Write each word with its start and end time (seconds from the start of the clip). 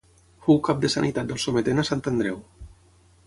Fou 0.45 0.55
cap 0.67 0.79
de 0.85 0.89
sanitat 0.93 1.29
del 1.31 1.41
Sometent 1.45 1.83
a 1.83 1.87
Sant 1.91 2.03
Andreu. 2.13 2.43